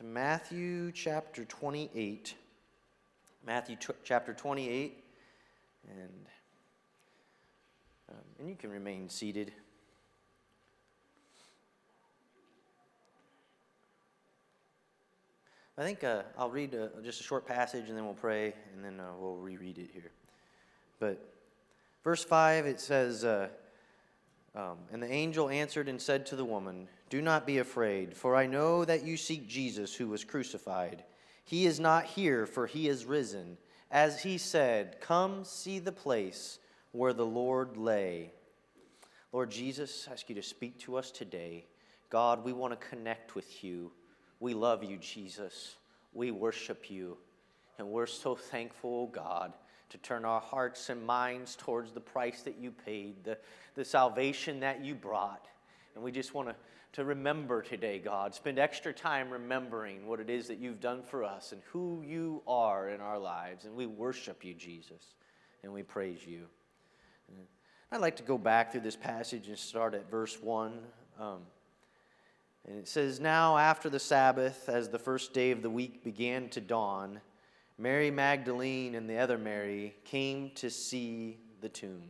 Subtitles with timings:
[0.00, 2.34] to Matthew chapter 28.
[3.46, 5.04] Matthew t- chapter 28.
[5.90, 6.10] And,
[8.08, 9.52] um, and you can remain seated.
[15.76, 18.82] I think uh, I'll read uh, just a short passage and then we'll pray and
[18.82, 20.10] then uh, we'll reread it here.
[20.98, 21.30] But
[22.04, 23.48] verse 5, it says, uh,
[24.54, 28.36] um, And the angel answered and said to the woman, Do not be afraid, for
[28.36, 31.02] I know that you seek Jesus who was crucified.
[31.44, 33.58] He is not here, for he is risen.
[33.90, 36.60] As he said, Come see the place
[36.92, 38.32] where the Lord lay.
[39.32, 41.66] Lord Jesus, I ask you to speak to us today.
[42.10, 43.90] God, we want to connect with you.
[44.38, 45.76] We love you, Jesus.
[46.12, 47.16] We worship you.
[47.78, 49.52] And we're so thankful, oh God,
[49.88, 53.38] to turn our hearts and minds towards the price that you paid, the,
[53.74, 55.46] the salvation that you brought.
[55.94, 56.54] And we just want to,
[56.92, 58.34] to remember today, God.
[58.34, 62.42] Spend extra time remembering what it is that you've done for us and who you
[62.46, 63.64] are in our lives.
[63.64, 65.14] And we worship you, Jesus,
[65.62, 66.46] and we praise you.
[67.92, 70.78] I'd like to go back through this passage and start at verse 1.
[71.18, 71.38] Um,
[72.68, 76.48] and it says, Now after the Sabbath, as the first day of the week began
[76.50, 77.20] to dawn,
[77.78, 82.02] Mary Magdalene and the other Mary came to see the tomb.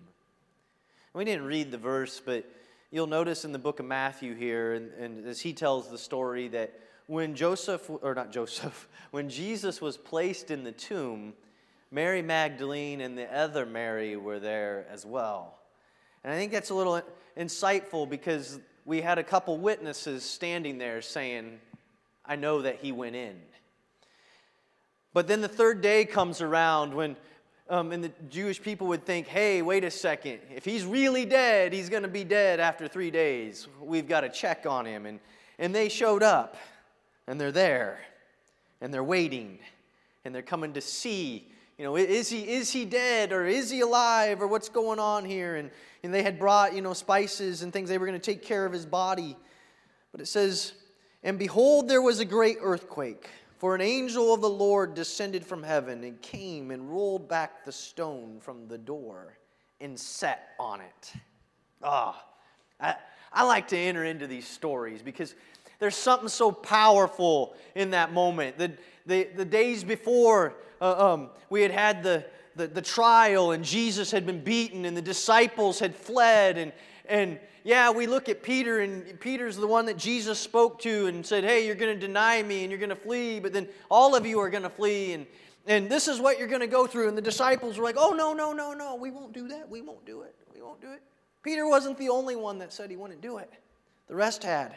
[1.14, 2.44] We didn't read the verse, but
[2.90, 6.48] you'll notice in the book of Matthew here, and, and as he tells the story,
[6.48, 6.72] that
[7.06, 11.34] when Joseph, or not Joseph, when Jesus was placed in the tomb,
[11.90, 15.58] Mary Magdalene and the other Mary were there as well.
[16.22, 17.00] And I think that's a little
[17.36, 21.58] insightful because we had a couple witnesses standing there saying,
[22.24, 23.40] I know that he went in.
[25.12, 27.16] But then the third day comes around when,
[27.70, 30.40] um, and the Jewish people would think, hey, wait a second.
[30.54, 33.68] If he's really dead, he's going to be dead after three days.
[33.80, 35.06] We've got to check on him.
[35.06, 35.20] And,
[35.58, 36.56] and they showed up,
[37.28, 38.00] and they're there,
[38.80, 39.60] and they're waiting,
[40.24, 41.46] and they're coming to see.
[41.78, 45.24] You know, is he, is he dead or is he alive or what's going on
[45.24, 45.54] here?
[45.54, 45.70] And,
[46.02, 47.88] and they had brought, you know, spices and things.
[47.88, 49.36] They were going to take care of his body.
[50.10, 50.72] But it says,
[51.22, 55.62] And behold, there was a great earthquake for an angel of the Lord descended from
[55.62, 59.36] heaven and came and rolled back the stone from the door
[59.82, 61.12] and sat on it.
[61.82, 62.24] Ah,
[62.80, 62.94] I,
[63.30, 65.34] I like to enter into these stories because
[65.78, 68.56] there's something so powerful in that moment.
[68.56, 68.72] The,
[69.04, 72.24] the, the days before, uh, um, we had had the,
[72.56, 76.72] the, the trial, and Jesus had been beaten, and the disciples had fled, and,
[77.10, 81.26] and yeah, we look at Peter, and Peter's the one that Jesus spoke to and
[81.26, 84.14] said, Hey, you're going to deny me and you're going to flee, but then all
[84.14, 85.26] of you are going to flee, and,
[85.66, 87.08] and this is what you're going to go through.
[87.08, 89.68] And the disciples were like, Oh, no, no, no, no, we won't do that.
[89.68, 90.34] We won't do it.
[90.54, 91.02] We won't do it.
[91.42, 93.50] Peter wasn't the only one that said he wouldn't do it,
[94.08, 94.76] the rest had.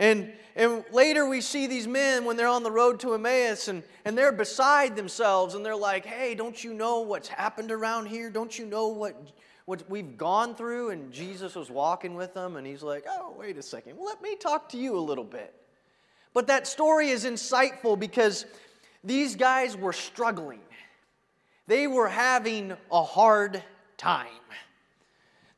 [0.00, 3.82] And, and later we see these men when they're on the road to Emmaus and,
[4.04, 8.30] and they're beside themselves and they're like, hey, don't you know what's happened around here?
[8.30, 9.32] Don't you know what
[9.68, 13.58] what we've gone through, and Jesus was walking with them, and he's like, oh, wait
[13.58, 15.54] a second, let me talk to you a little bit.
[16.32, 18.46] But that story is insightful because
[19.04, 20.62] these guys were struggling,
[21.66, 23.62] they were having a hard
[23.98, 24.28] time.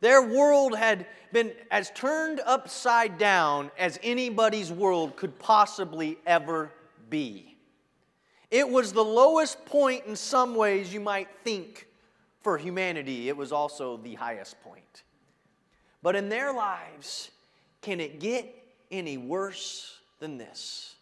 [0.01, 6.73] Their world had been as turned upside down as anybody's world could possibly ever
[7.11, 7.57] be.
[8.51, 11.87] It was the lowest point in some ways you might think
[12.43, 15.03] for humanity, it was also the highest point.
[16.03, 17.31] But in their lives,
[17.83, 18.55] can it get
[18.91, 20.95] any worse than this?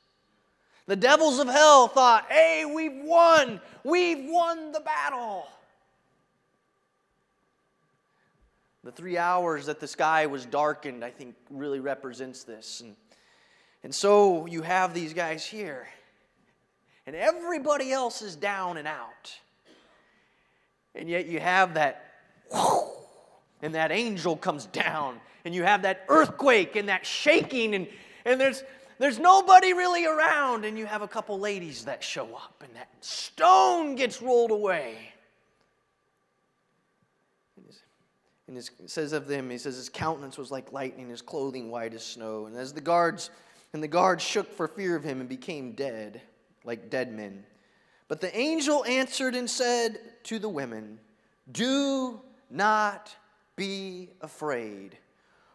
[0.87, 3.61] The devils of hell thought, hey, we've won.
[3.85, 5.47] We've won the battle.
[8.85, 12.81] The three hours that the sky was darkened, I think, really represents this.
[12.81, 12.97] And,
[13.85, 15.89] and so you have these guys here,
[17.07, 19.39] and everybody else is down and out.
[20.99, 22.05] And yet you have that,
[23.63, 27.87] and that angel comes down, and you have that earthquake and that shaking, and,
[28.25, 28.65] and there's,
[28.99, 32.89] there's nobody really around, and you have a couple ladies that show up, and that
[33.01, 34.97] stone gets rolled away.
[38.49, 41.93] And it says of them, he says his countenance was like lightning, his clothing white
[41.93, 42.47] as snow.
[42.47, 43.31] And as the guards,
[43.75, 46.23] and the guards shook for fear of him and became dead,
[46.65, 47.45] like dead men.
[48.09, 50.99] But the angel answered and said to the women,
[51.51, 52.21] Do
[52.51, 53.15] not
[53.57, 54.97] be afraid,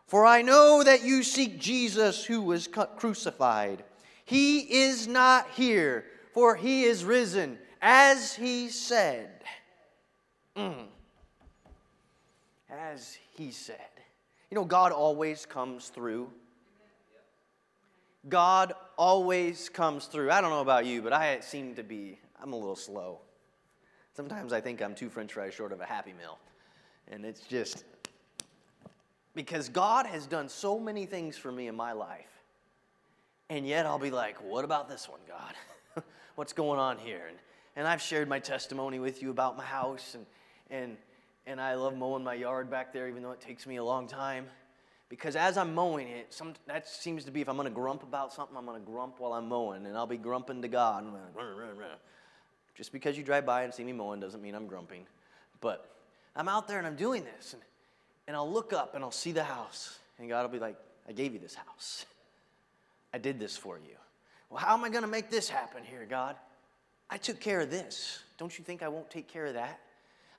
[0.06, 2.68] for I know that you seek Jesus who was
[2.98, 3.84] crucified.
[4.26, 9.30] He is not here, for he is risen, as he said.
[10.56, 10.86] Mm.
[12.70, 13.78] As he said.
[14.52, 16.30] You know, God always comes through.
[18.30, 20.32] God always comes through.
[20.32, 23.20] I don't know about you, but I seem to be, I'm a little slow.
[24.16, 26.38] Sometimes I think I'm two french fries short of a Happy Meal.
[27.08, 27.86] And it's just
[29.34, 32.44] because God has done so many things for me in my life.
[33.50, 36.04] And yet I'll be like, what about this one, God?
[36.36, 37.28] What's going on here?
[37.30, 37.38] And,
[37.78, 40.26] and I've shared my testimony with you about my house, and,
[40.70, 40.98] and,
[41.48, 44.06] and I love mowing my yard back there, even though it takes me a long
[44.08, 44.48] time.
[45.08, 48.04] Because as I'm mowing it, some, that seems to be if I'm going to grump
[48.04, 51.06] about something, I'm going to grump while I'm mowing, and I'll be grumping to God.
[52.76, 55.06] Just because you drive by and see me mowing doesn't mean I'm grumping.
[55.62, 55.90] But
[56.36, 57.62] I'm out there and I'm doing this, and,
[58.28, 60.76] and I'll look up and I'll see the house, and God will be like,
[61.08, 62.06] I gave you this house.
[63.14, 63.96] I did this for you.
[64.50, 66.36] Well, how am I going to make this happen here, God?
[67.10, 68.20] I took care of this.
[68.38, 69.80] Don't you think I won't take care of that?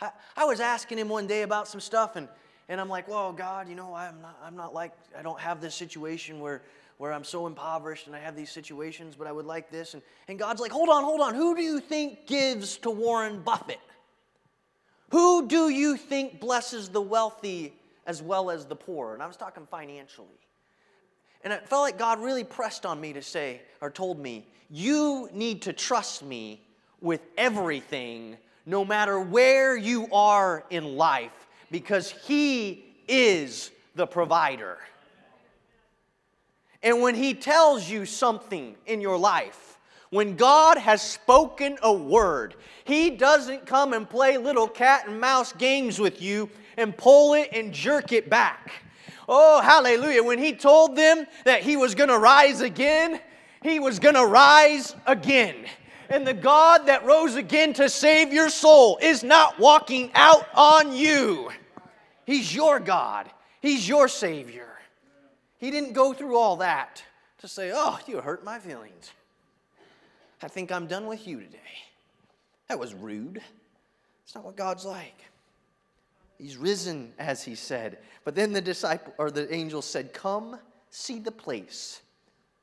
[0.01, 2.29] I, I was asking him one day about some stuff, and,
[2.69, 5.61] and I'm like, well, God, you know, I'm not, I'm not like, I don't have
[5.61, 6.63] this situation where,
[6.99, 9.95] where I'm so impoverished and I have these situations, but I would like this.
[9.95, 11.35] And, and God's like, hold on, hold on.
[11.35, 13.81] Who do you think gives to Warren Buffett?
[15.11, 17.73] Who do you think blesses the wealthy
[18.07, 19.15] as well as the poor?
[19.15, 20.29] And I was talking financially.
[21.43, 25.29] And it felt like God really pressed on me to say, or told me, you
[25.33, 26.61] need to trust me
[27.01, 34.79] with everything, no matter where you are in life, because He is the provider.
[36.85, 42.55] And when He tells you something in your life, when God has spoken a word,
[42.85, 47.49] He doesn't come and play little cat and mouse games with you and pull it
[47.53, 48.71] and jerk it back.
[49.29, 50.23] Oh, hallelujah.
[50.23, 53.21] When he told them that he was going to rise again,
[53.63, 55.57] he was going to rise again.
[56.11, 60.95] And the God that rose again to save your soul is not walking out on
[60.95, 61.51] you.
[62.27, 64.74] He's your God, He's your Savior.
[65.65, 67.03] He didn't go through all that
[67.39, 69.11] to say, Oh, you hurt my feelings.
[70.43, 71.59] I think I'm done with you today.
[72.69, 73.41] That was rude.
[74.25, 75.25] It's not what God's like.
[76.37, 77.97] He's risen, as he said.
[78.25, 80.59] But then the disciple or the angel said, Come
[80.91, 82.03] see the place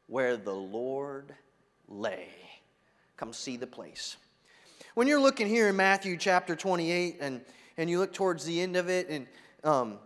[0.06, 1.34] where the Lord
[1.88, 2.28] lay.
[3.18, 4.18] Come see the place.
[4.94, 7.42] When you're looking here in Matthew chapter 28 and,
[7.78, 9.26] and you look towards the end of it, and,
[9.64, 9.98] um,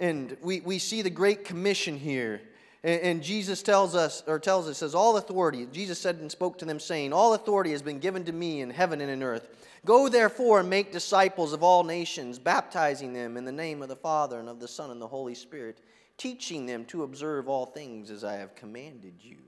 [0.00, 2.40] and we, we see the Great Commission here.
[2.84, 6.58] And, and Jesus tells us, or tells us, says, All authority, Jesus said and spoke
[6.58, 9.48] to them, saying, All authority has been given to me in heaven and in earth.
[9.84, 13.96] Go therefore and make disciples of all nations, baptizing them in the name of the
[13.96, 15.80] Father and of the Son and the Holy Spirit,
[16.16, 19.38] teaching them to observe all things as I have commanded you.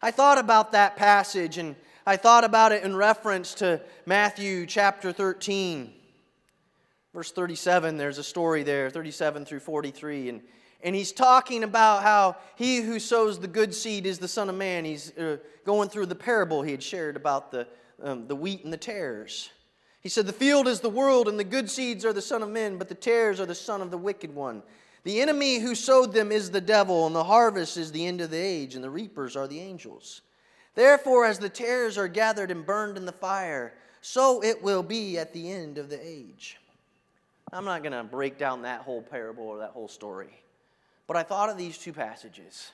[0.00, 5.12] I thought about that passage and I thought about it in reference to Matthew chapter
[5.12, 5.92] 13,
[7.18, 7.96] verse 37.
[7.96, 10.28] There's a story there, 37 through 43.
[10.28, 10.40] And,
[10.84, 14.54] and he's talking about how he who sows the good seed is the Son of
[14.54, 14.84] Man.
[14.84, 17.66] He's uh, going through the parable he had shared about the
[18.00, 19.50] um, the wheat and the tares.
[20.00, 22.50] He said, The field is the world, and the good seeds are the Son of
[22.50, 24.62] Men, but the tares are the Son of the wicked one.
[25.02, 28.30] The enemy who sowed them is the devil, and the harvest is the end of
[28.30, 30.20] the age, and the reapers are the angels.
[30.76, 35.18] Therefore, as the tares are gathered and burned in the fire, so it will be
[35.18, 36.58] at the end of the age.
[37.52, 40.38] I'm not going to break down that whole parable or that whole story,
[41.06, 42.72] but I thought of these two passages.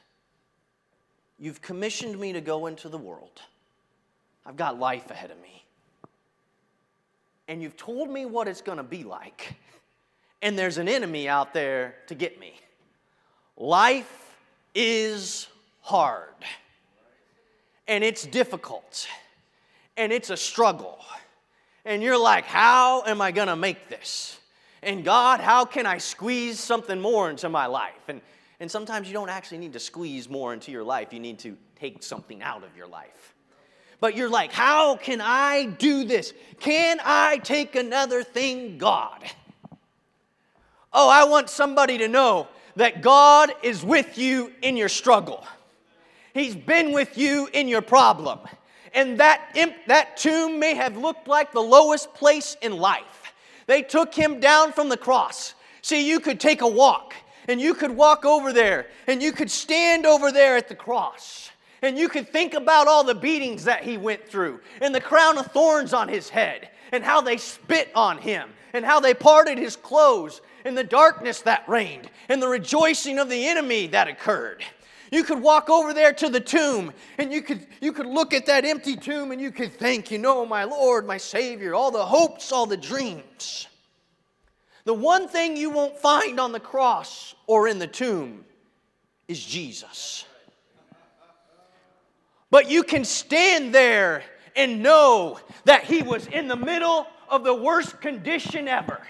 [1.39, 3.41] You've commissioned me to go into the world.
[4.47, 5.65] I've got life ahead of me.
[7.49, 9.55] And you've told me what it's going to be like.
[10.43, 12.55] And there's an enemy out there to get me.
[13.57, 14.37] Life
[14.75, 15.47] is
[15.81, 16.35] hard.
[17.87, 19.07] And it's difficult.
[19.97, 20.99] And it's a struggle.
[21.85, 24.39] And you're like, how am I going to make this?
[24.85, 28.09] And God, how can I squeeze something more into my life?
[28.09, 28.21] And,
[28.61, 31.57] and sometimes you don't actually need to squeeze more into your life, you need to
[31.77, 33.35] take something out of your life
[34.05, 36.35] but you're like, how can I do this?
[36.61, 39.25] Can I take another thing, God?
[40.93, 45.43] Oh, I want somebody to know that God is with you in your struggle.
[46.35, 48.41] He's been with you in your problem.
[48.93, 53.24] And that, imp, that tomb may have looked like the lowest place in life.
[53.67, 55.55] They took him down from the cross.
[55.83, 57.15] See, you could take a walk
[57.49, 61.51] and you could walk over there and you could stand over there at the cross
[61.85, 65.37] and you could think about all the beatings that he went through, and the crown
[65.37, 69.59] of thorns on his head, and how they spit on him, and how they parted
[69.59, 74.65] his clothes, and the darkness that reigned, and the rejoicing of the enemy that occurred.
[75.11, 78.47] You could walk over there to the tomb and you could, you could look at
[78.47, 82.05] that empty tomb and you could think, you know, my Lord, my Savior, all the
[82.05, 83.69] hopes, all the dreams.
[84.85, 88.45] The one thing you won't find on the cross or in the tomb
[89.29, 90.25] is Jesus.
[92.51, 94.23] but you can stand there
[94.55, 99.01] and know that he was in the middle of the worst condition ever.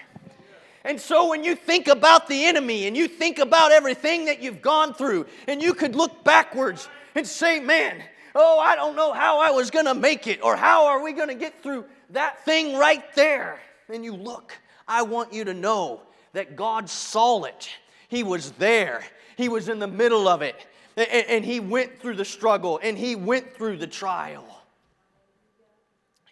[0.85, 4.61] And so when you think about the enemy and you think about everything that you've
[4.61, 8.03] gone through, and you could look backwards and say, man,
[8.35, 11.13] oh, I don't know how I was going to make it, or how are we
[11.13, 13.61] going to get through that thing right there.
[13.89, 14.53] And you look,
[14.87, 17.71] I want you to know that God saw it.
[18.09, 19.05] He was there,
[19.37, 23.17] He was in the middle of it, and, He went through the struggle, and He
[23.17, 24.45] went through the trial.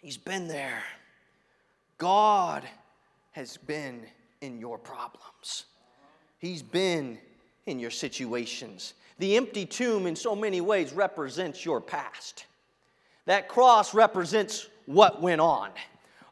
[0.01, 0.83] He's been there.
[1.97, 2.63] God
[3.31, 4.03] has been
[4.43, 5.65] in your problems.
[6.37, 7.17] He's been
[7.65, 8.93] in your situations.
[9.17, 12.45] The empty tomb, in so many ways, represents your past.
[13.25, 15.69] That cross represents what went on.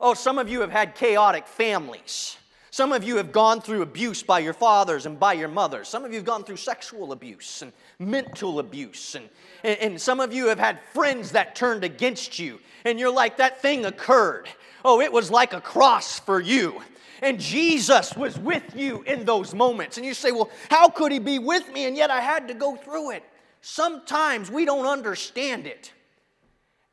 [0.01, 2.35] Oh, some of you have had chaotic families.
[2.69, 5.87] Some of you have gone through abuse by your fathers and by your mothers.
[5.87, 9.15] Some of you have gone through sexual abuse and mental abuse.
[9.15, 9.29] And,
[9.63, 12.59] and, and, some of you have had friends that turned against you.
[12.83, 14.49] And you're like, that thing occurred.
[14.83, 16.81] Oh, it was like a cross for you.
[17.21, 19.97] And Jesus was with you in those moments.
[19.97, 21.85] And you say, well, how could he be with me?
[21.85, 23.23] And yet I had to go through it.
[23.61, 25.93] Sometimes we don't understand it.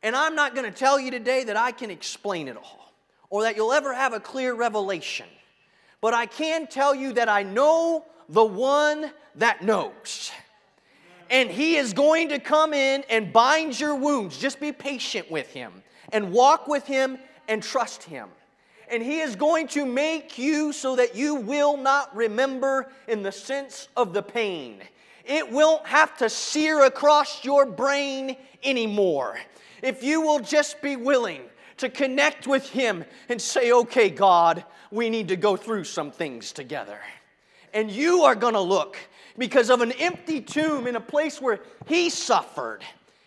[0.03, 2.93] And I'm not going to tell you today that I can explain it all
[3.31, 5.27] or that you'll ever have a clear revelation.
[6.01, 10.31] But I can tell you that I know the one that knows.
[11.31, 14.39] And he is going to come in and bind your wounds.
[14.39, 15.83] Just be patient with him
[16.13, 17.19] and walk with him
[17.49, 18.29] and trust him
[18.91, 23.33] and He is going to make you so that you will not remember in the
[23.33, 24.79] sense of the pain.
[25.25, 29.39] It won't have to sear across your brain anymore.
[29.83, 31.43] If you will just be willing
[31.77, 36.53] to connect with Him and say, okay, God, we need to go through some things
[36.53, 36.99] together.
[37.75, 38.97] And you are going to look
[39.37, 42.83] because of an empty tomb in a place where He suffered.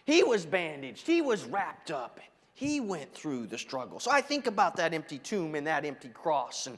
[0.06, 2.20] He was bandaged, He was wrapped up.
[2.62, 4.00] He went through the struggle.
[4.00, 6.78] So I think about that empty tomb and that empty cross, and,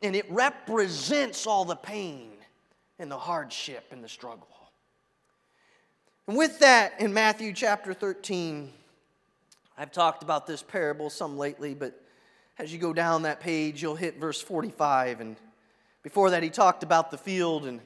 [0.00, 2.30] and it represents all the pain
[3.00, 4.46] and the hardship and the struggle.
[6.28, 8.70] And with that, in Matthew chapter 13,
[9.76, 12.00] I've talked about this parable some lately, but
[12.60, 15.20] as you go down that page, you'll hit verse 45.
[15.20, 15.34] And
[16.04, 17.66] before that, he talked about the field.
[17.66, 17.80] And,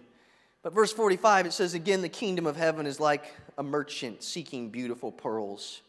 [0.62, 4.68] but verse 45, it says, Again, the kingdom of heaven is like a merchant seeking
[4.68, 5.80] beautiful pearls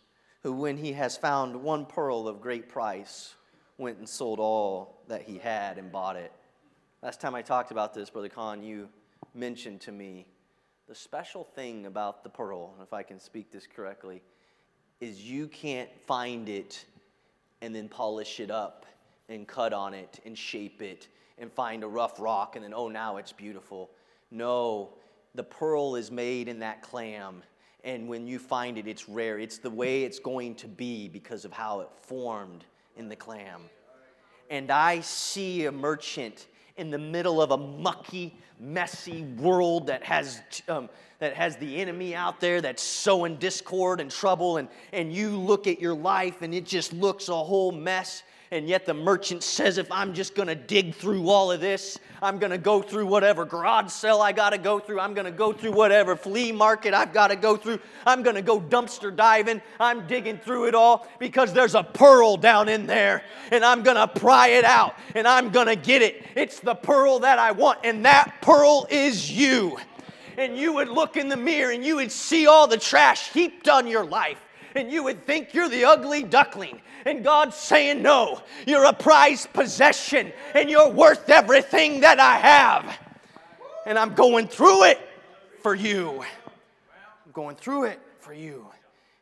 [0.44, 3.36] who, when he has found one pearl of great price,
[3.78, 6.32] went and sold all that he had and bought it.
[7.02, 8.90] Last time I talked about this, Brother Khan, you
[9.34, 10.26] mentioned to me
[10.88, 14.22] the special thing about the pearl, if I can speak this correctly,
[15.00, 16.86] is you can't find it
[17.62, 18.86] and then polish it up
[19.30, 21.08] and cut on it and shape it
[21.38, 23.90] and find a rough rock and then, oh, now it's beautiful.
[24.30, 24.90] No,
[25.34, 27.42] the pearl is made in that clam
[27.84, 29.40] and when you find it, it's rare.
[29.40, 33.62] It's the way it's going to be because of how it formed in the clam.
[34.50, 36.48] And I see a merchant
[36.78, 42.16] in the middle of a mucky, messy world that has, um, that has the enemy
[42.16, 46.54] out there that's sowing discord and trouble, and, and you look at your life and
[46.54, 48.24] it just looks a whole mess.
[48.54, 51.98] And yet the merchant says, if I'm just going to dig through all of this,
[52.22, 55.00] I'm going to go through whatever garage sale I got to go through.
[55.00, 57.80] I'm going to go through whatever flea market I've got to go through.
[58.06, 59.62] I'm going to go dumpster diving.
[59.80, 63.96] I'm digging through it all because there's a pearl down in there and I'm going
[63.96, 66.26] to pry it out and I'm going to get it.
[66.36, 69.78] It's the pearl that I want, and that pearl is you.
[70.38, 73.70] And you would look in the mirror and you would see all the trash heaped
[73.70, 74.40] on your life
[74.76, 76.82] and you would think you're the ugly duckling.
[77.06, 83.00] And God's saying, No, you're a prized possession and you're worth everything that I have.
[83.86, 85.00] And I'm going through it
[85.62, 86.22] for you.
[86.22, 88.68] I'm going through it for you.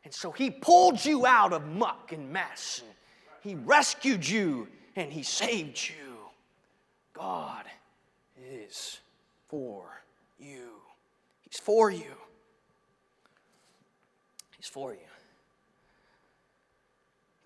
[0.04, 2.82] And so He pulled you out of muck and mess.
[2.86, 2.94] And
[3.42, 6.16] he rescued you and He saved you.
[7.14, 7.66] God
[8.52, 9.00] is
[9.48, 10.02] for
[10.40, 10.70] you.
[11.42, 12.16] He's for you.
[14.58, 15.09] He's for you.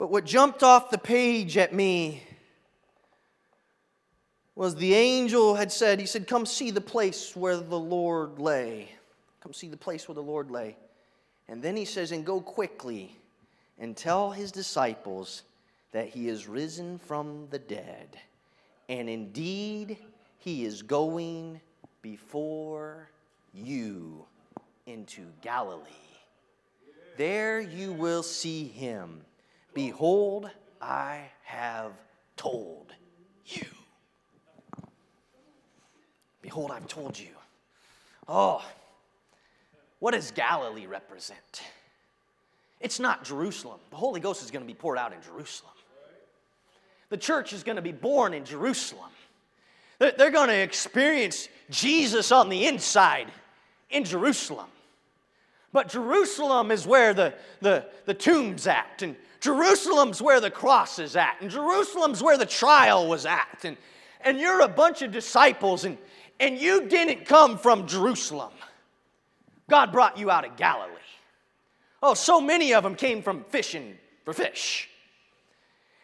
[0.03, 2.23] But what jumped off the page at me
[4.53, 8.89] was the angel had said, He said, Come see the place where the Lord lay.
[9.39, 10.75] Come see the place where the Lord lay.
[11.47, 13.17] And then he says, And go quickly
[13.79, 15.43] and tell his disciples
[15.93, 18.17] that he is risen from the dead.
[18.89, 19.99] And indeed,
[20.37, 21.61] he is going
[22.01, 23.09] before
[23.53, 24.25] you
[24.85, 25.87] into Galilee.
[27.15, 29.21] There you will see him
[29.73, 30.49] Behold,
[30.81, 31.93] I have
[32.35, 32.93] told
[33.45, 33.65] you.
[36.41, 37.29] Behold, I've told you.
[38.27, 38.63] Oh,
[39.99, 41.63] what does Galilee represent?
[42.79, 43.79] It's not Jerusalem.
[43.89, 45.71] The Holy Ghost is going to be poured out in Jerusalem.
[47.09, 49.09] The church is going to be born in Jerusalem.
[49.99, 53.27] They're going to experience Jesus on the inside
[53.89, 54.67] in Jerusalem.
[55.73, 61.15] But Jerusalem is where the, the, the tomb's at, and Jerusalem's where the cross is
[61.15, 63.59] at, and Jerusalem's where the trial was at.
[63.63, 63.75] And,
[64.21, 65.97] and you're a bunch of disciples, and,
[66.39, 68.53] and you didn't come from Jerusalem.
[69.67, 70.91] God brought you out of Galilee.
[72.03, 74.89] Oh, so many of them came from fishing for fish.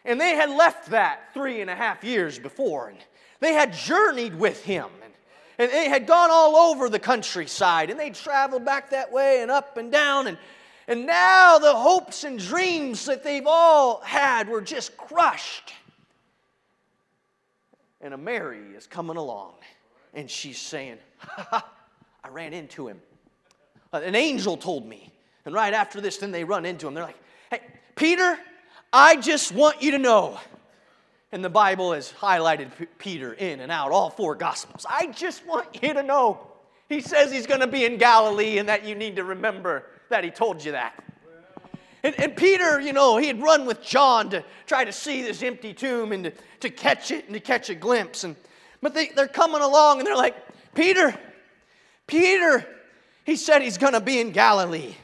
[0.04, 2.98] And they had left that three and a half years before, and
[3.38, 4.88] they had journeyed with him.
[5.60, 9.50] And, they had gone all over the countryside, and they traveled back that way and
[9.50, 10.26] up and down.
[10.26, 10.38] And,
[10.88, 15.74] and now the hopes and dreams that they've all had were just crushed.
[18.00, 19.52] And a Mary is coming along,
[20.14, 21.68] and she's saying, ha, ha,
[22.24, 22.98] I ran into him.
[23.92, 25.12] Uh, an angel told me.
[25.44, 26.94] And right after this, then they run into him.
[26.94, 27.60] They're like, hey,
[27.96, 28.38] Peter,
[28.94, 30.40] I just want you to know.
[31.32, 34.84] And the Bible has highlighted Peter in and out, all four Gospels.
[34.88, 36.46] I just want you to know.
[36.88, 40.24] He says he's going to be in Galilee and that you need to remember that
[40.24, 41.04] he told you that.
[42.02, 45.42] And, and, Peter, you know, he had run with John to try to see this
[45.42, 48.24] empty tomb and to, to catch it and to catch a glimpse.
[48.24, 48.36] And,
[48.80, 50.34] but they, they're coming along and they're like,
[50.74, 51.14] Peter,
[52.06, 52.66] Peter,
[53.24, 54.94] he said he's going to be in Galilee.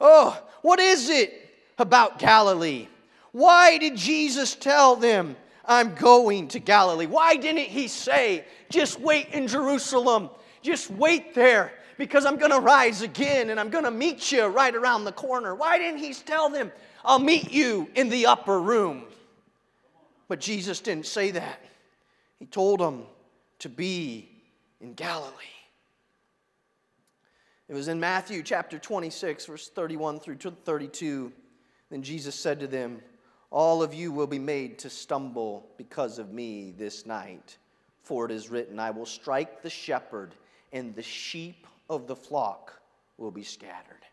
[0.00, 2.88] Oh, what is it about Galilee?
[3.32, 7.06] Why did Jesus tell them, I'm going to Galilee?
[7.06, 10.30] Why didn't he say, just wait in Jerusalem?
[10.62, 14.46] Just wait there because I'm going to rise again and I'm going to meet you
[14.46, 15.54] right around the corner.
[15.54, 16.72] Why didn't he tell them,
[17.04, 19.04] I'll meet you in the upper room?
[20.28, 21.60] But Jesus didn't say that.
[22.38, 23.04] He told them
[23.60, 24.28] to be
[24.80, 25.30] in Galilee.
[27.68, 31.32] It was in Matthew chapter 26, verse 31 through 32.
[31.90, 33.00] Then Jesus said to them,
[33.52, 37.58] All of you will be made to stumble because of me this night.
[38.02, 40.34] For it is written, I will strike the shepherd,
[40.72, 42.80] and the sheep of the flock
[43.18, 44.06] will be scattered.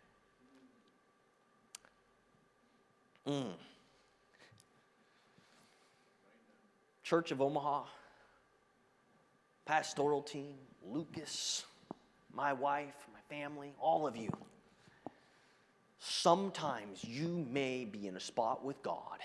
[3.25, 3.53] Mm.
[7.03, 7.85] Church of Omaha,
[9.65, 11.63] pastoral team, Lucas,
[12.33, 14.29] my wife, my family, all of you,
[15.99, 19.19] sometimes you may be in a spot with God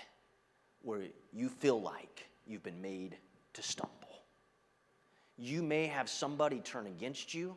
[0.81, 1.01] where
[1.33, 3.17] you feel like you've been made
[3.53, 3.91] to stumble.
[5.37, 7.55] You may have somebody turn against you.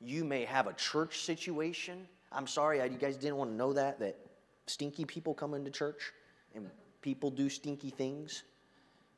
[0.00, 2.06] You may have a church situation.
[2.32, 4.18] I'm sorry, you guys didn't want to know that, that
[4.66, 6.12] stinky people come into church
[6.54, 6.68] and
[7.00, 8.42] people do stinky things.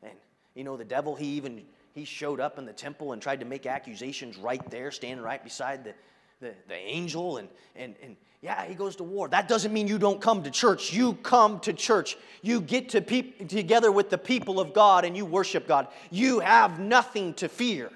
[0.02, 0.12] And,
[0.54, 1.62] you know, the devil, he even,
[1.94, 5.42] he showed up in the temple and tried to make accusations right there, standing right
[5.42, 5.94] beside the,
[6.40, 9.28] the, the angel and, and, and yeah, he goes to war.
[9.28, 10.92] That doesn't mean you don't come to church.
[10.92, 12.16] You come to church.
[12.42, 15.88] You get to peop- together with the people of God and you worship God.
[16.10, 17.90] You have nothing to fear.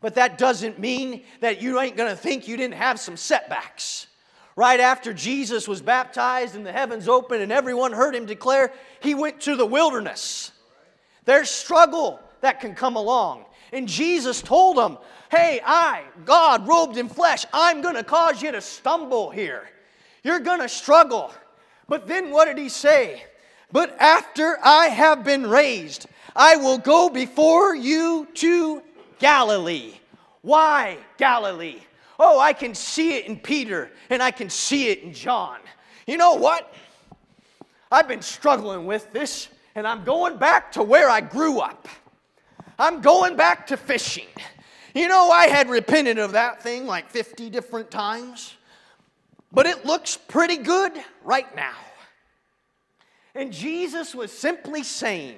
[0.00, 4.06] But that doesn't mean that you ain't going to think you didn't have some setbacks.
[4.54, 9.14] Right after Jesus was baptized and the heavens opened and everyone heard him declare, he
[9.14, 10.52] went to the wilderness.
[11.24, 13.46] There's struggle that can come along.
[13.72, 14.98] And Jesus told them,
[15.34, 19.68] Hey, I, God, robed in flesh, I'm going to cause you to stumble here.
[20.22, 21.34] You're going to struggle.
[21.88, 23.24] But then what did he say?
[23.72, 28.80] But after I have been raised, I will go before you to
[29.18, 29.94] Galilee.
[30.42, 31.80] Why Galilee?
[32.20, 35.58] Oh, I can see it in Peter and I can see it in John.
[36.06, 36.72] You know what?
[37.90, 41.88] I've been struggling with this and I'm going back to where I grew up.
[42.78, 44.28] I'm going back to fishing.
[44.94, 48.54] You know, I had repented of that thing like 50 different times,
[49.52, 50.92] but it looks pretty good
[51.24, 51.74] right now.
[53.34, 55.36] And Jesus was simply saying,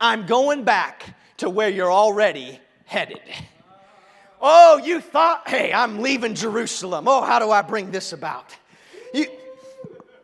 [0.00, 3.20] I'm going back to where you're already headed.
[4.40, 7.06] Oh, you thought, hey, I'm leaving Jerusalem.
[7.08, 8.56] Oh, how do I bring this about?
[9.12, 9.26] You,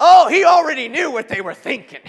[0.01, 2.01] oh, he already knew what they were thinking.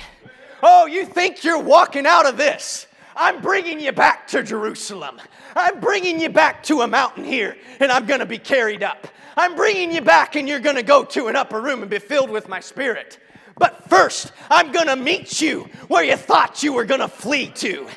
[0.63, 5.21] Oh, you think you're walking out of this I'm bringing you back to Jerusalem.
[5.55, 9.07] I'm bringing you back to a mountain here, and I'm going to be carried up.
[9.37, 11.99] I'm bringing you back, and you're going to go to an upper room and be
[11.99, 13.19] filled with my spirit.
[13.57, 17.47] But first, I'm going to meet you where you thought you were going to flee
[17.55, 17.87] to.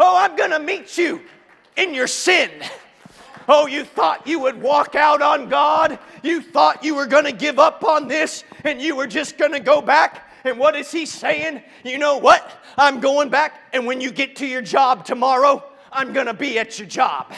[0.00, 1.20] Oh, I'm going to meet you
[1.76, 2.50] in your sin.
[3.48, 5.98] Oh, you thought you would walk out on God?
[6.22, 9.52] You thought you were going to give up on this and you were just going
[9.52, 10.25] to go back?
[10.46, 11.62] And what is he saying?
[11.84, 12.62] You know what?
[12.78, 16.58] I'm going back, and when you get to your job tomorrow, I'm going to be
[16.58, 17.32] at your job.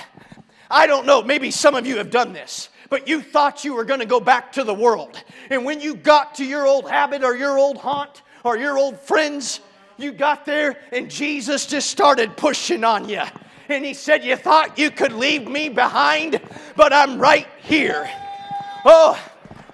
[0.71, 3.85] I don't know, maybe some of you have done this, but you thought you were
[3.85, 5.23] going to go back to the world.
[5.49, 9.01] And when you got to your old habit or your old haunt or your old
[9.01, 9.61] friends,
[9.97, 13.23] you got there and Jesus just started pushing on you.
[13.71, 16.41] And he said, You thought you could leave me behind,
[16.77, 18.11] but I'm right here.
[18.85, 19.19] Oh,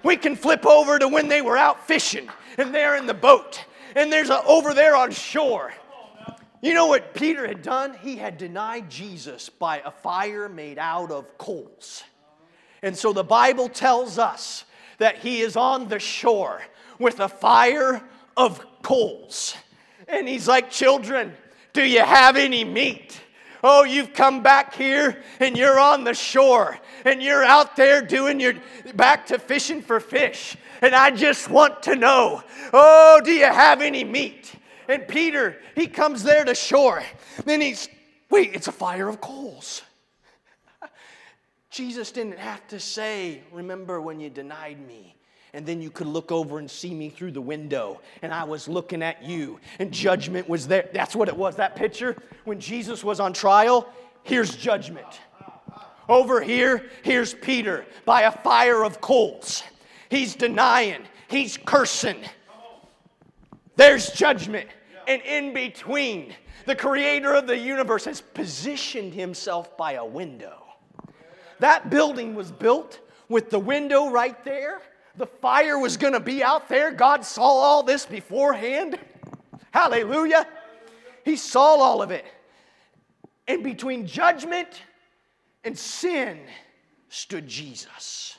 [0.05, 3.65] we can flip over to when they were out fishing and they're in the boat
[3.95, 5.73] and there's a, over there on shore.
[6.63, 7.95] You know what Peter had done?
[8.01, 12.03] He had denied Jesus by a fire made out of coals.
[12.83, 14.65] And so the Bible tells us
[14.99, 16.63] that he is on the shore
[16.99, 18.03] with a fire
[18.37, 19.57] of coals.
[20.09, 21.35] And he's like, Children,
[21.73, 23.21] do you have any meat?
[23.63, 28.39] Oh, you've come back here and you're on the shore and you're out there doing
[28.39, 28.55] your
[28.95, 30.57] back to fishing for fish.
[30.85, 32.43] And I just want to know,
[32.75, 34.53] oh, do you have any meat?
[34.87, 37.03] And Peter, he comes there to shore.
[37.47, 37.89] Then he's,
[38.29, 39.81] wait, it's a fire of coals.
[41.71, 45.17] Jesus didn't have to say, remember when you denied me
[45.55, 48.69] and then you could look over and see me through the window and I was
[48.69, 50.91] looking at you and judgment was there.
[50.93, 52.15] That's what it was, that picture.
[52.45, 53.89] When Jesus was on trial,
[54.23, 55.09] here's judgment.
[56.11, 59.63] Over here, here's Peter by a fire of coals.
[60.15, 62.19] He's denying, he's cursing.
[63.77, 64.69] There's judgment.
[65.09, 66.35] And in between,
[66.67, 70.63] the creator of the universe has positioned himself by a window.
[71.59, 74.81] That building was built with the window right there
[75.17, 76.91] the fire was going to be out there.
[76.91, 78.99] God saw all this beforehand.
[79.71, 80.47] Hallelujah.
[81.25, 82.25] He saw all of it.
[83.47, 84.83] And between judgment
[85.63, 86.41] and sin
[87.09, 88.37] stood Jesus.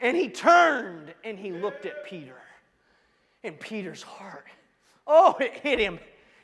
[0.00, 2.36] And he turned and he looked at Peter.
[3.42, 4.46] And Peter's heart,
[5.06, 5.98] oh, it hit him.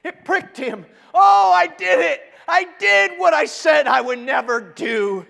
[0.04, 0.86] It pricked him.
[1.12, 2.20] Oh, I did it.
[2.48, 5.26] I did what I said I would never do.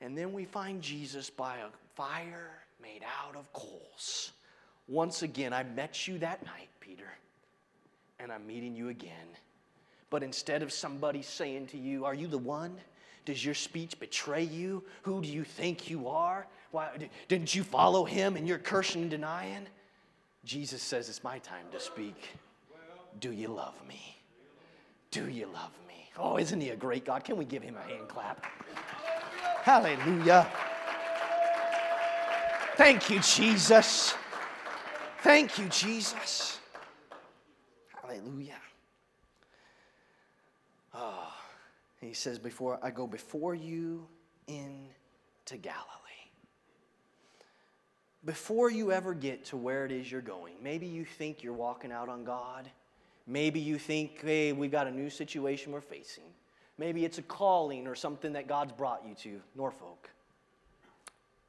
[0.00, 2.50] And then we find Jesus by a fire
[2.82, 4.32] made out of coals.
[4.88, 7.06] Once again, I met you that night, Peter,
[8.18, 9.28] and I'm meeting you again.
[10.10, 12.78] But instead of somebody saying to you, Are you the one?
[13.24, 14.82] Does your speech betray you?
[15.02, 16.46] Who do you think you are?
[16.70, 16.88] Why,
[17.28, 19.66] didn't you follow him and you're cursing and denying?
[20.44, 22.16] Jesus says, It's my time to speak.
[23.20, 24.16] Do you love me?
[25.10, 26.10] Do you love me?
[26.18, 27.24] Oh, isn't he a great God?
[27.24, 28.44] Can we give him a hand clap?
[29.62, 30.50] Hallelujah.
[32.76, 34.14] Thank you, Jesus.
[35.20, 36.58] Thank you, Jesus.
[38.02, 38.56] Hallelujah.
[40.94, 41.32] Oh,
[42.08, 44.06] he says, Before I go before you
[44.46, 45.78] into Galilee.
[48.24, 51.90] Before you ever get to where it is you're going, maybe you think you're walking
[51.90, 52.70] out on God.
[53.26, 56.24] Maybe you think, hey, we've got a new situation we're facing.
[56.78, 60.10] Maybe it's a calling or something that God's brought you to, Norfolk.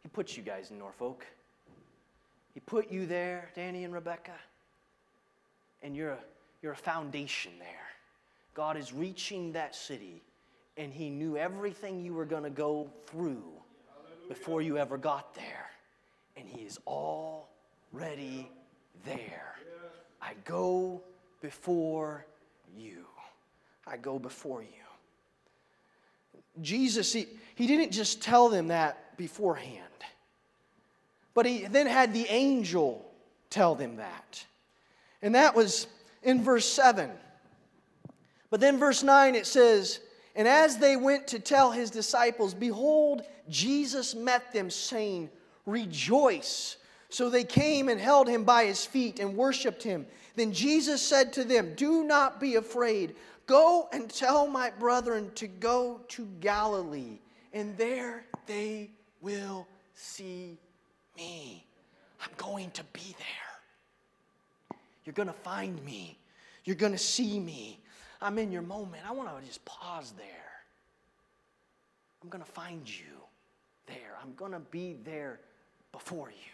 [0.02, 1.26] He put you guys in Norfolk.
[2.54, 4.36] He put you there, Danny and Rebecca,
[5.82, 6.20] and you're a,
[6.62, 7.68] you're a foundation there.
[8.54, 10.22] God is reaching that city,
[10.78, 13.44] and He knew everything you were going to go through
[14.28, 15.70] before you ever got there.
[16.38, 18.50] And He is already
[19.06, 19.56] there.
[20.22, 21.02] I go
[21.42, 22.26] before
[22.78, 23.06] you.
[23.86, 24.68] I go before you.
[26.62, 29.80] Jesus, he, he didn't just tell them that beforehand,
[31.34, 33.12] but he then had the angel
[33.50, 34.46] tell them that.
[35.22, 35.88] And that was
[36.22, 37.10] in verse 7.
[38.50, 40.00] But then, verse 9, it says,
[40.36, 45.30] And as they went to tell his disciples, behold, Jesus met them, saying,
[45.66, 46.78] Rejoice.
[47.10, 50.08] So they came and held him by his feet and worshiped him.
[50.36, 53.16] Then Jesus said to them, Do not be afraid.
[53.46, 57.20] Go and tell my brethren to go to Galilee,
[57.52, 58.90] and there they
[59.22, 60.58] will see
[61.16, 61.66] me.
[62.22, 64.78] I'm going to be there.
[65.04, 66.18] You're going to find me.
[66.64, 67.83] You're going to see me.
[68.24, 69.04] I'm in your moment.
[69.08, 70.28] I want to just pause there.
[72.24, 73.22] I'm going to find you
[73.86, 74.18] there.
[74.22, 75.40] I'm going to be there
[75.92, 76.54] before you.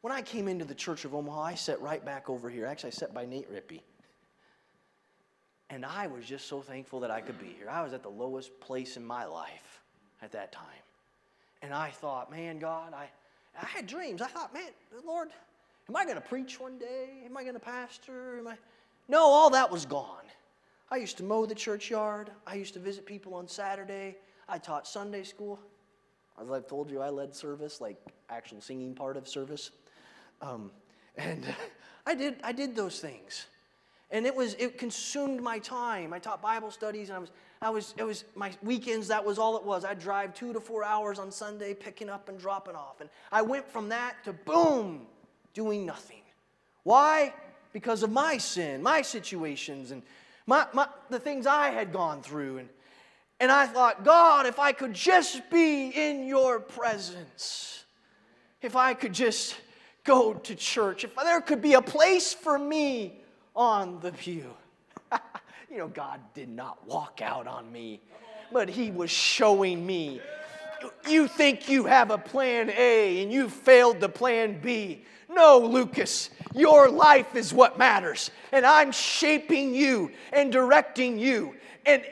[0.00, 2.66] When I came into the Church of Omaha, I sat right back over here.
[2.66, 3.80] Actually, I sat by Nate Rippey.
[5.70, 7.70] And I was just so thankful that I could be here.
[7.70, 9.80] I was at the lowest place in my life
[10.20, 10.66] at that time.
[11.62, 13.08] And I thought, man, God, I,
[13.60, 14.20] I had dreams.
[14.20, 14.70] I thought, man,
[15.06, 15.28] Lord,
[15.88, 17.22] am I going to preach one day?
[17.24, 18.40] Am I going to pastor?
[18.40, 18.56] Am I?
[19.08, 20.21] No, all that was gone.
[20.92, 22.30] I used to mow the churchyard.
[22.46, 24.18] I used to visit people on Saturday.
[24.46, 25.58] I taught Sunday school.
[26.38, 27.96] As I've told you, I led service, like
[28.28, 29.70] actual singing part of service.
[30.42, 30.70] Um,
[31.16, 31.46] and
[32.06, 33.46] I did, I did those things.
[34.10, 36.12] And it was it consumed my time.
[36.12, 37.30] I taught Bible studies and I was
[37.62, 39.86] I was it was my weekends that was all it was.
[39.86, 43.00] I'd drive 2 to 4 hours on Sunday picking up and dropping off.
[43.00, 45.06] And I went from that to boom,
[45.54, 46.20] doing nothing.
[46.82, 47.32] Why?
[47.72, 50.02] Because of my sin, my situations and
[50.46, 52.68] my, my the things I had gone through and
[53.42, 57.84] and I thought, God, if I could just be in your presence,
[58.60, 59.56] if I could just
[60.04, 63.20] go to church, if there could be a place for me
[63.56, 64.54] on the pew.
[65.70, 68.00] you know, God did not walk out on me,
[68.52, 70.20] but He was showing me.
[71.08, 75.04] You think you have a plan A and you failed the plan B.
[75.28, 78.30] No, Lucas, your life is what matters.
[78.52, 81.54] And I'm shaping you and directing you.
[81.86, 82.02] And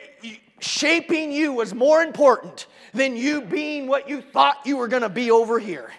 [0.61, 5.09] shaping you was more important than you being what you thought you were going to
[5.09, 5.91] be over here.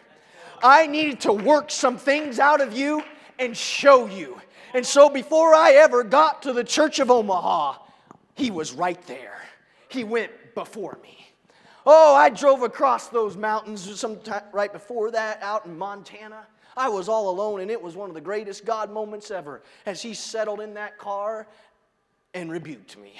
[0.63, 3.03] I needed to work some things out of you
[3.39, 4.39] and show you.
[4.73, 7.77] And so before I ever got to the Church of Omaha,
[8.35, 9.41] he was right there.
[9.89, 11.17] He went before me.
[11.85, 16.45] Oh, I drove across those mountains sometime right before that out in Montana.
[16.75, 20.01] I was all alone, and it was one of the greatest God moments ever as
[20.01, 21.47] he settled in that car
[22.33, 23.13] and rebuked me.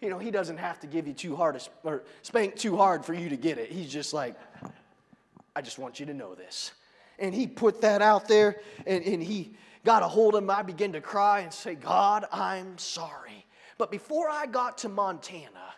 [0.00, 3.12] You know, he doesn't have to give you too hard or spank too hard for
[3.12, 3.70] you to get it.
[3.70, 4.34] He's just like,
[5.54, 6.72] I just want you to know this.
[7.18, 9.54] And he put that out there, and, and he
[9.84, 10.50] got a hold of him.
[10.50, 13.44] I began to cry and say, God, I'm sorry.
[13.76, 15.74] But before I got to Montana,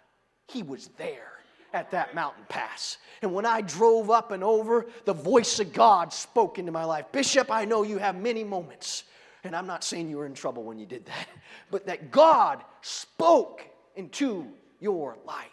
[0.47, 1.42] he was there
[1.75, 2.99] at that mountain pass.
[3.23, 7.07] And when I drove up and over, the voice of God spoke into my life.
[7.13, 9.05] Bishop, I know you have many moments,
[9.45, 11.29] and I'm not saying you were in trouble when you did that,
[11.71, 13.65] but that God spoke
[13.97, 14.47] into
[14.81, 15.49] your life.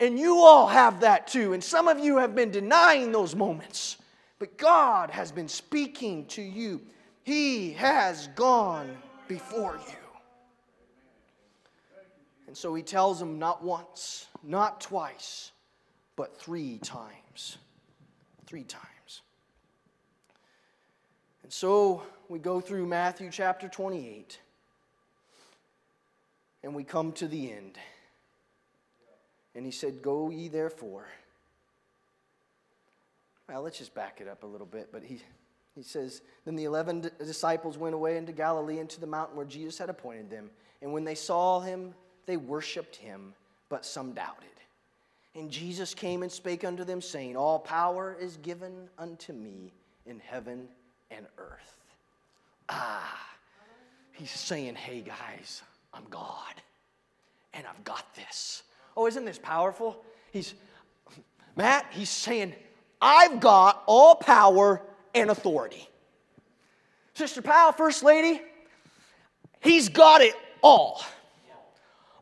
[0.00, 1.52] And you all have that too.
[1.52, 3.96] And some of you have been denying those moments,
[4.38, 6.82] but God has been speaking to you.
[7.22, 8.94] He has gone
[9.28, 9.96] before you.
[12.46, 15.52] And so he tells them not once, not twice,
[16.16, 17.58] but three times.
[18.46, 19.22] Three times.
[21.42, 24.38] And so we go through Matthew chapter 28,
[26.62, 27.78] and we come to the end.
[29.54, 31.06] And he said, Go ye therefore.
[33.48, 34.88] Well, let's just back it up a little bit.
[34.90, 35.20] But he,
[35.74, 39.78] he says, Then the eleven disciples went away into Galilee, into the mountain where Jesus
[39.78, 40.50] had appointed them.
[40.80, 41.94] And when they saw him,
[42.26, 43.34] they worshiped him,
[43.74, 44.44] but some doubted.
[45.34, 49.72] And Jesus came and spake unto them, saying, All power is given unto me
[50.06, 50.68] in heaven
[51.10, 51.74] and earth.
[52.68, 53.34] Ah,
[54.12, 56.54] he's saying, Hey guys, I'm God,
[57.52, 58.62] and I've got this.
[58.96, 60.04] Oh, isn't this powerful?
[60.30, 60.54] He's,
[61.56, 62.54] Matt, he's saying,
[63.02, 64.82] I've got all power
[65.16, 65.88] and authority.
[67.14, 68.40] Sister Powell, First Lady,
[69.60, 71.02] he's got it all.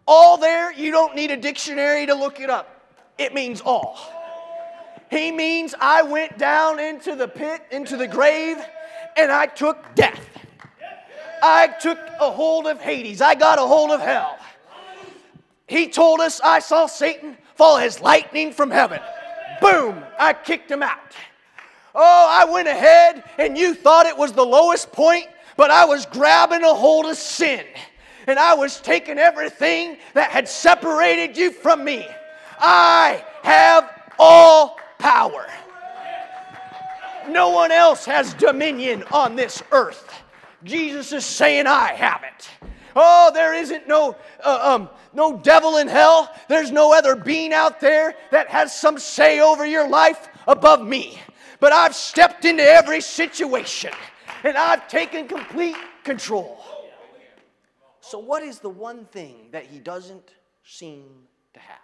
[0.06, 2.80] All there, you don't need a dictionary to look it up.
[3.18, 3.98] It means all.
[5.10, 8.56] He means I went down into the pit, into the grave,
[9.16, 10.26] and I took death.
[11.42, 13.20] I took a hold of Hades.
[13.20, 14.38] I got a hold of hell.
[15.66, 19.00] He told us, I saw Satan fall as lightning from heaven.
[19.60, 20.98] Boom, I kicked him out.
[21.94, 26.06] Oh, I went ahead and you thought it was the lowest point, but I was
[26.06, 27.64] grabbing a hold of sin
[28.26, 32.06] and I was taking everything that had separated you from me.
[32.58, 35.46] I have all power.
[37.28, 40.12] No one else has dominion on this earth.
[40.64, 42.48] Jesus is saying, I have it.
[42.94, 46.34] Oh, there isn't no, uh, um, no devil in hell.
[46.48, 51.18] There's no other being out there that has some say over your life above me.
[51.58, 53.92] But I've stepped into every situation
[54.44, 56.58] and I've taken complete control.
[58.12, 61.04] So, what is the one thing that he doesn't seem
[61.54, 61.78] to have?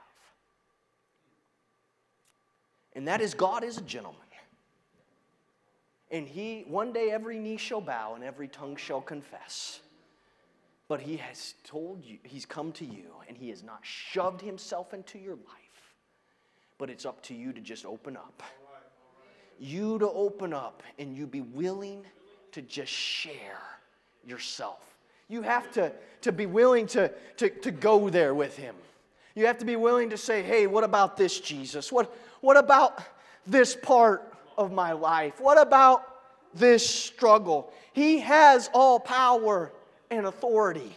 [2.93, 4.21] And that is God is a gentleman.
[6.11, 9.81] And he, one day every knee shall bow and every tongue shall confess.
[10.87, 14.93] But he has told you, he's come to you and he has not shoved himself
[14.93, 15.95] into your life.
[16.77, 18.43] But it's up to you to just open up.
[19.59, 22.05] You to open up and you be willing
[22.53, 23.63] to just share
[24.27, 24.98] yourself.
[25.29, 28.75] You have to, to be willing to, to, to go there with him.
[29.35, 31.93] You have to be willing to say, hey, what about this, Jesus?
[31.93, 33.03] What, what about
[33.47, 35.41] this part of my life?
[35.41, 36.03] What about
[36.55, 37.73] this struggle?
[37.93, 39.73] He has all power
[40.11, 40.97] and authority.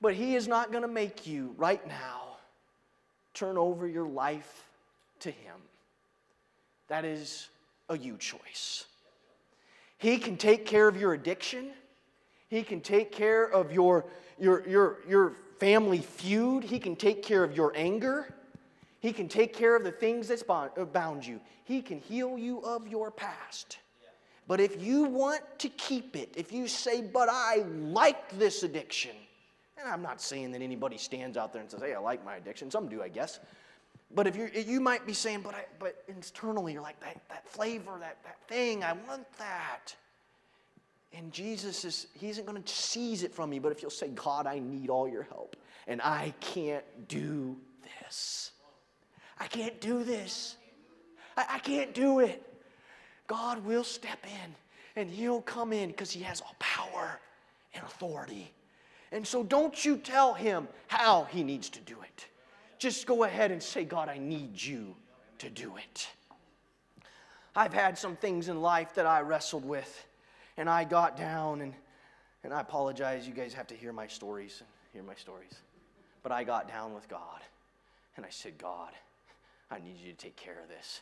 [0.00, 2.36] But He is not going to make you right now
[3.34, 4.64] turn over your life
[5.20, 5.54] to Him.
[6.88, 7.48] That is
[7.88, 8.84] a you choice.
[9.98, 11.70] He can take care of your addiction.
[12.52, 14.04] He can take care of your,
[14.38, 16.62] your, your, your family feud.
[16.62, 18.34] He can take care of your anger.
[19.00, 21.40] He can take care of the things that uh, bound you.
[21.64, 23.78] He can heal you of your past.
[24.46, 29.16] But if you want to keep it, if you say, but I like this addiction,
[29.78, 32.36] and I'm not saying that anybody stands out there and says, hey, I like my
[32.36, 32.70] addiction.
[32.70, 33.40] Some do, I guess.
[34.14, 37.48] But if you you might be saying, but I, but internally you're like that, that
[37.48, 39.96] flavor, that, that thing, I want that.
[41.16, 44.08] And Jesus is, He isn't going to seize it from me, but if you'll say,
[44.08, 47.56] God, I need all your help, and I can't do
[48.00, 48.52] this.
[49.38, 50.56] I can't do this.
[51.36, 52.42] I, I can't do it.
[53.26, 54.54] God will step in
[54.96, 57.18] and He'll come in because He has all power
[57.74, 58.52] and authority.
[59.10, 62.26] And so don't you tell Him how He needs to do it.
[62.78, 64.94] Just go ahead and say, God, I need you
[65.38, 66.08] to do it.
[67.54, 70.06] I've had some things in life that I wrestled with,
[70.56, 71.74] and I got down, and,
[72.44, 73.26] and I apologize.
[73.26, 74.62] You guys have to hear my stories
[74.92, 75.62] hear my stories.
[76.22, 77.40] But I got down with God,
[78.16, 78.92] and I said, God,
[79.70, 81.00] I need you to take care of this.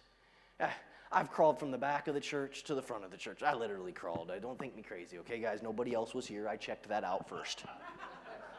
[0.61, 0.71] Eh,
[1.13, 3.43] I've crawled from the back of the church to the front of the church.
[3.43, 4.31] I literally crawled.
[4.31, 5.61] I don't think me crazy, okay, guys?
[5.63, 6.49] Nobody else was here.
[6.49, 7.65] I checked that out first.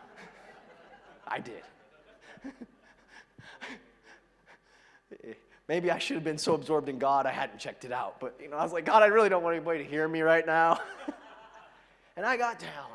[1.28, 1.64] I did.
[5.72, 8.20] Maybe I should have been so absorbed in God I hadn't checked it out.
[8.20, 10.20] But you know, I was like, God, I really don't want anybody to hear me
[10.20, 10.82] right now.
[12.18, 12.90] and I got down.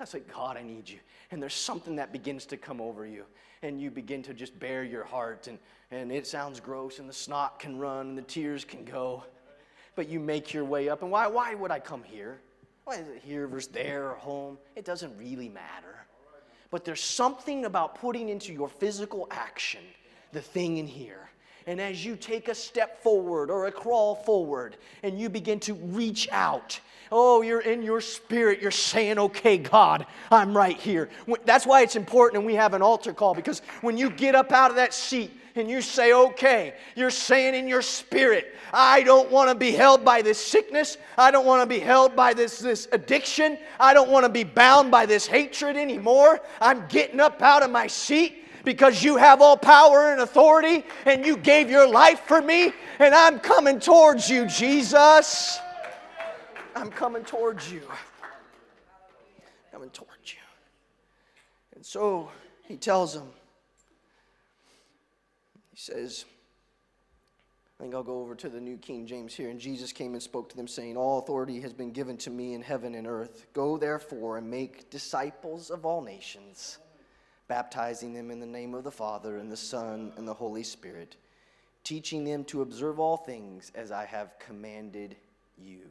[0.00, 1.00] I was like, God, I need you.
[1.30, 3.24] And there's something that begins to come over you.
[3.60, 5.48] And you begin to just bare your heart.
[5.48, 5.58] And,
[5.90, 9.22] and it sounds gross, and the snot can run, and the tears can go.
[9.94, 11.02] But you make your way up.
[11.02, 12.40] And why, why would I come here?
[12.84, 14.56] Why is it here versus there or home?
[14.76, 16.06] It doesn't really matter.
[16.70, 19.82] But there's something about putting into your physical action
[20.32, 21.28] the thing in here.
[21.66, 25.74] And as you take a step forward or a crawl forward and you begin to
[25.74, 26.78] reach out,
[27.10, 31.08] oh, you're in your spirit, you're saying, okay, God, I'm right here.
[31.46, 34.52] That's why it's important and we have an altar call because when you get up
[34.52, 39.30] out of that seat, and you say, okay, you're saying in your spirit, I don't
[39.30, 40.98] want to be held by this sickness.
[41.16, 43.58] I don't want to be held by this, this addiction.
[43.78, 46.40] I don't want to be bound by this hatred anymore.
[46.60, 51.24] I'm getting up out of my seat because you have all power and authority and
[51.24, 55.60] you gave your life for me and I'm coming towards you, Jesus.
[56.74, 57.82] I'm coming towards you.
[59.72, 60.38] Coming towards you.
[61.74, 62.30] And so
[62.66, 63.28] he tells them,
[65.70, 66.24] he says,
[67.78, 69.50] I think I'll go over to the New King James here.
[69.50, 72.54] And Jesus came and spoke to them, saying, All authority has been given to me
[72.54, 73.46] in heaven and earth.
[73.52, 76.78] Go therefore and make disciples of all nations
[77.48, 81.16] baptizing them in the name of the Father, and the Son, and the Holy Spirit,
[81.82, 85.16] teaching them to observe all things as I have commanded
[85.58, 85.82] you.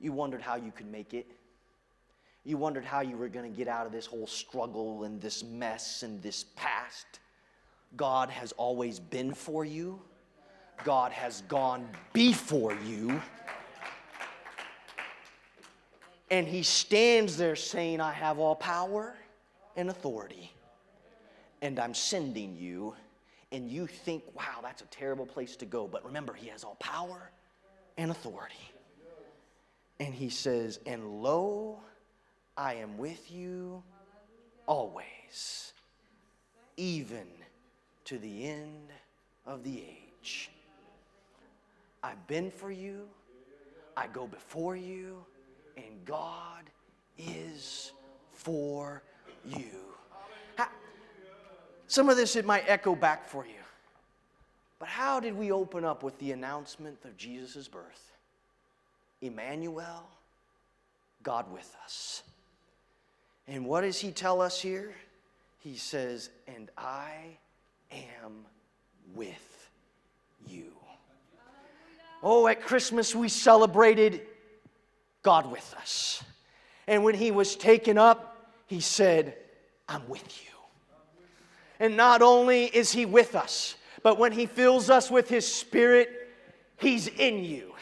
[0.00, 1.26] You wondered how you could make it.
[2.44, 5.42] You wondered how you were going to get out of this whole struggle and this
[5.42, 7.20] mess and this past.
[7.96, 10.00] God has always been for you.
[10.84, 13.20] God has gone before you.
[16.30, 19.14] And he stands there saying, I have all power
[19.76, 20.52] and authority,
[21.62, 22.94] and I'm sending you.
[23.52, 25.86] And you think, wow, that's a terrible place to go.
[25.86, 27.30] But remember, he has all power
[27.96, 28.54] and authority.
[30.00, 31.78] And he says, And lo,
[32.56, 33.82] I am with you
[34.66, 35.72] always,
[36.76, 37.26] even
[38.04, 38.90] to the end
[39.46, 40.50] of the age.
[42.02, 43.08] I've been for you,
[43.96, 45.24] I go before you
[45.76, 46.62] and God
[47.18, 47.92] is
[48.32, 49.02] for
[49.44, 49.86] you.
[51.88, 53.52] Some of this it might echo back for you.
[54.78, 58.12] But how did we open up with the announcement of Jesus' birth?
[59.22, 60.06] Emmanuel,
[61.22, 62.22] God with us.
[63.48, 64.94] And what does he tell us here?
[65.60, 67.12] He says, And I
[67.90, 68.44] am
[69.14, 69.70] with
[70.46, 70.72] you.
[72.22, 74.26] Oh, at Christmas we celebrated
[75.26, 76.22] God with us.
[76.86, 78.36] And when he was taken up,
[78.66, 79.36] he said,
[79.88, 80.52] I'm with you.
[81.80, 83.74] And not only is he with us,
[84.04, 86.28] but when he fills us with his spirit,
[86.76, 87.74] he's in you.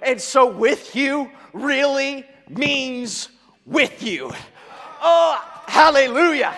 [0.00, 3.30] And so, with you really means
[3.66, 4.30] with you.
[5.02, 6.54] Oh, hallelujah.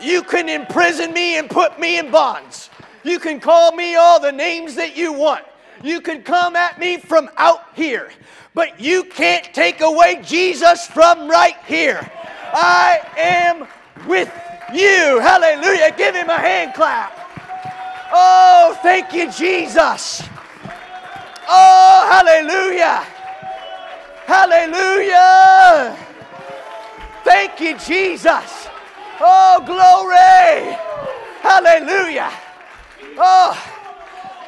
[0.00, 2.70] You can imprison me and put me in bonds.
[3.04, 5.44] You can call me all the names that you want.
[5.82, 8.10] You can come at me from out here,
[8.54, 12.10] but you can't take away Jesus from right here.
[12.54, 13.66] I am
[14.06, 14.30] with
[14.72, 15.18] you.
[15.20, 15.94] Hallelujah.
[15.96, 17.12] Give him a hand clap.
[18.12, 20.22] Oh, thank you, Jesus.
[21.48, 23.04] Oh, hallelujah.
[24.26, 25.96] Hallelujah.
[27.24, 28.68] Thank you, Jesus.
[29.20, 30.76] Oh, glory.
[31.40, 32.30] Hallelujah.
[33.18, 33.72] Oh,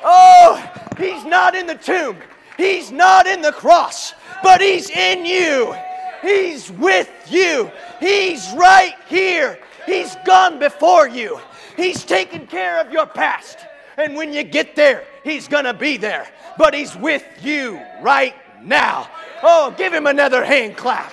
[0.05, 2.17] oh, he's not in the tomb.
[2.57, 5.75] He's not in the cross, but he's in you.
[6.23, 7.71] He's with you.
[8.01, 9.59] He's right here.
[9.87, 11.39] He's gone before you.
[11.77, 13.59] He's taken care of your past.
[13.97, 16.27] And when you get there, he's going to be there.
[16.57, 19.09] But he's with you right now.
[19.43, 21.13] Oh, give him another hand clap.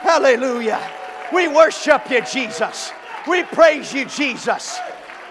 [0.00, 0.80] Hallelujah.
[1.32, 2.92] We worship you, Jesus.
[3.28, 4.78] We praise you, Jesus.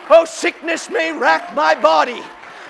[0.10, 2.22] Oh, sickness may rack my body,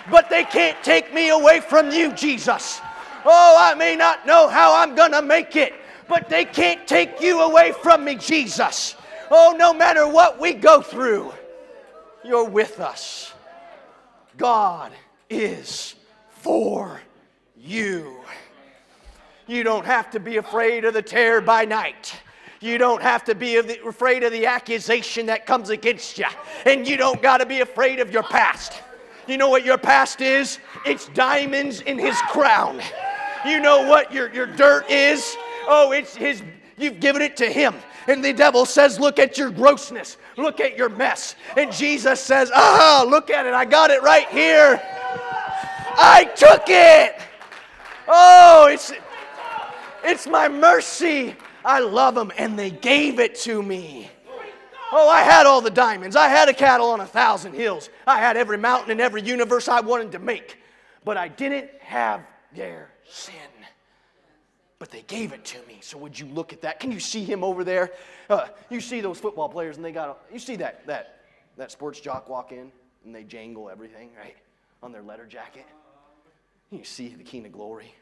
[0.09, 2.81] but they can't take me away from you, Jesus.
[3.25, 5.73] Oh, I may not know how I'm going to make it,
[6.07, 8.95] but they can't take you away from me, Jesus.
[9.29, 11.31] Oh, no matter what we go through,
[12.23, 13.33] you're with us.
[14.37, 14.91] God
[15.29, 15.95] is
[16.29, 16.99] for
[17.55, 18.17] you.
[19.47, 22.15] You don't have to be afraid of the terror by night.
[22.59, 26.25] You don't have to be afraid of the accusation that comes against you.
[26.65, 28.81] And you don't got to be afraid of your past.
[29.31, 30.59] You know what your past is?
[30.85, 32.81] It's diamonds in his crown.
[33.45, 35.37] You know what your, your dirt is?
[35.67, 36.43] Oh, it's his,
[36.77, 37.75] you've given it to him.
[38.09, 40.17] And the devil says, Look at your grossness.
[40.35, 41.35] Look at your mess.
[41.55, 43.53] And Jesus says, Ah, look at it.
[43.53, 44.81] I got it right here.
[44.83, 47.15] I took it.
[48.09, 48.91] Oh, it's,
[50.03, 51.37] it's my mercy.
[51.63, 54.09] I love them, and they gave it to me.
[54.91, 56.15] Oh, I had all the diamonds.
[56.15, 57.89] I had a cattle on a thousand hills.
[58.05, 60.57] I had every mountain and every universe I wanted to make.
[61.05, 62.21] But I didn't have
[62.53, 63.35] their sin.
[64.79, 65.77] But they gave it to me.
[65.81, 66.79] So would you look at that?
[66.79, 67.91] Can you see him over there?
[68.29, 70.23] Uh, you see those football players, and they got.
[70.33, 71.21] You see that that
[71.55, 72.71] that sports jock walk in,
[73.05, 74.35] and they jangle everything right
[74.81, 75.65] on their letter jacket.
[76.71, 77.93] You see the King of Glory.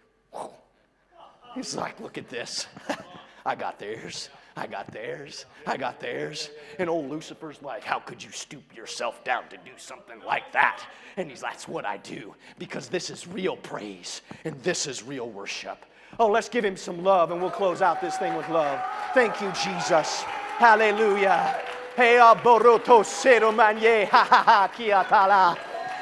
[1.56, 2.68] He's like, look at this.
[3.46, 4.30] I got theirs.
[4.60, 5.46] I got theirs.
[5.66, 6.50] I got theirs.
[6.80, 10.84] And old Lucifer's like, How could you stoop yourself down to do something like that?
[11.16, 15.02] And he's like, That's what I do because this is real praise and this is
[15.02, 15.86] real worship.
[16.20, 18.84] Oh, let's give him some love and we'll close out this thing with love.
[19.14, 20.24] Thank you, Jesus.
[20.58, 21.58] Hallelujah.
[21.96, 25.58] Hey, ah, aboroto sero manye ha ha ha kiatala.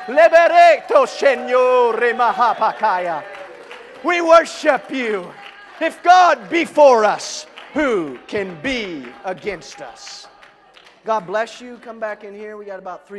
[0.07, 3.23] Libereto, Signore Mahapakaya.
[4.03, 5.31] We worship you.
[5.79, 7.45] If God be for us,
[7.77, 10.27] who can be against us?
[11.05, 11.77] God bless you.
[11.77, 12.57] Come back in here.
[12.57, 13.15] We got about three.